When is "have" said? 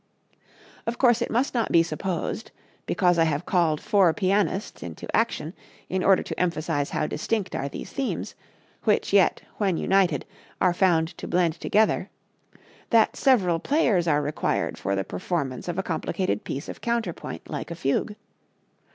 3.25-3.45